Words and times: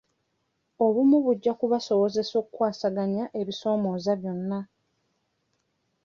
Obumu 0.85 1.17
bujja 1.25 1.53
kubasobozesa 1.59 2.33
okukwasaganya 2.41 3.25
ebisoomoza 3.39 4.11
byonna. 4.19 4.59